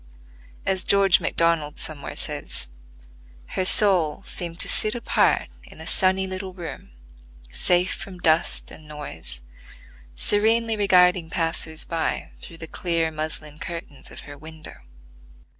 As 0.65 0.83
George 0.83 1.19
MacDonald 1.19 1.77
somewhere 1.77 2.15
says, 2.15 2.69
"Her 3.49 3.63
soul 3.63 4.23
seemed 4.25 4.57
to 4.61 4.67
sit 4.67 4.95
apart 4.95 5.49
in 5.63 5.79
a 5.79 5.85
sunny 5.85 6.25
little 6.25 6.55
room, 6.55 6.89
safe 7.51 7.93
from 7.93 8.17
dust 8.17 8.71
and 8.71 8.87
noise, 8.87 9.43
serenely 10.15 10.75
regarding 10.75 11.29
passers 11.29 11.85
by 11.85 12.31
through 12.39 12.57
the 12.57 12.67
clear 12.67 13.11
muslin 13.11 13.59
curtains 13.59 14.09
of 14.09 14.21
her 14.21 14.35
window." 14.39 14.77